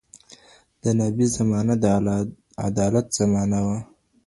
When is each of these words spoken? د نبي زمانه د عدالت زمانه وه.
د 0.83 0.83
نبي 0.99 1.25
زمانه 1.35 1.75
د 1.83 1.85
عدالت 2.67 3.05
زمانه 3.19 3.59
وه. 3.65 3.77